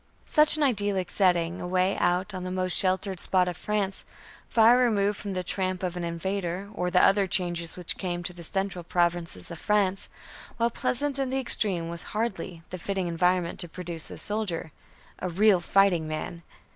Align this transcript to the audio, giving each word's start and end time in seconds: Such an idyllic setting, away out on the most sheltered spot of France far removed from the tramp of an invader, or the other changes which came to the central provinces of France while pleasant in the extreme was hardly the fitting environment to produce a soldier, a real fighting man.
Such 0.25 0.57
an 0.57 0.63
idyllic 0.63 1.11
setting, 1.11 1.61
away 1.61 1.95
out 1.99 2.33
on 2.33 2.43
the 2.43 2.49
most 2.49 2.71
sheltered 2.75 3.19
spot 3.19 3.47
of 3.47 3.55
France 3.55 4.03
far 4.49 4.79
removed 4.79 5.19
from 5.19 5.33
the 5.33 5.43
tramp 5.43 5.83
of 5.83 5.95
an 5.95 6.03
invader, 6.03 6.69
or 6.73 6.89
the 6.89 7.03
other 7.03 7.27
changes 7.27 7.77
which 7.77 7.99
came 7.99 8.23
to 8.23 8.33
the 8.33 8.43
central 8.43 8.83
provinces 8.83 9.51
of 9.51 9.59
France 9.59 10.09
while 10.57 10.71
pleasant 10.71 11.19
in 11.19 11.29
the 11.29 11.37
extreme 11.39 11.87
was 11.87 12.01
hardly 12.17 12.63
the 12.71 12.79
fitting 12.79 13.05
environment 13.05 13.59
to 13.59 13.69
produce 13.69 14.09
a 14.09 14.17
soldier, 14.17 14.71
a 15.19 15.29
real 15.29 15.59
fighting 15.59 16.07
man. 16.07 16.41